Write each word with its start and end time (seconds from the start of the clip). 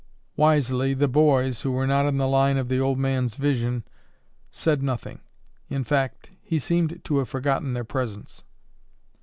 Wisely 0.35 0.95
the 0.95 1.07
boys, 1.07 1.61
who 1.61 1.69
were 1.69 1.85
not 1.85 2.07
in 2.07 2.17
the 2.17 2.27
line 2.27 2.57
of 2.57 2.67
the 2.67 2.79
old 2.79 2.97
man's 2.97 3.35
vision, 3.35 3.83
said 4.51 4.81
nothing. 4.81 5.19
In 5.69 5.83
fact, 5.83 6.31
he 6.41 6.57
seemed 6.57 7.05
to 7.05 7.19
have 7.19 7.29
forgotten 7.29 7.73
their 7.75 7.83
presence. 7.85 8.43